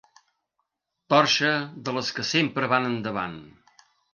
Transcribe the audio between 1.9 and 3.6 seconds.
les que sempre van endavant.